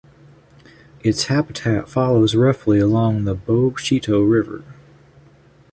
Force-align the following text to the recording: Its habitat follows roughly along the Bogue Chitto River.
Its 1.03 1.25
habitat 1.25 1.87
follows 1.87 2.33
roughly 2.33 2.79
along 2.79 3.23
the 3.25 3.35
Bogue 3.35 3.77
Chitto 3.77 4.23
River. 4.27 4.63